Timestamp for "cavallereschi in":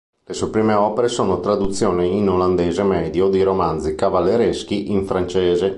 3.93-5.05